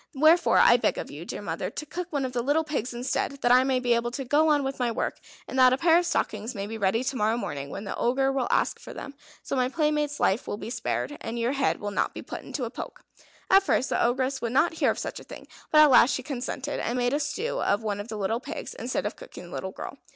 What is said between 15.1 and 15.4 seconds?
a